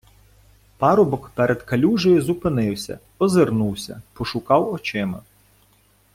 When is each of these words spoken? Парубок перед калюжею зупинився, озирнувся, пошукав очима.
Парубок 0.77 1.29
перед 1.35 1.61
калюжею 1.63 2.21
зупинився, 2.21 2.99
озирнувся, 3.19 4.01
пошукав 4.13 4.73
очима. 4.73 5.21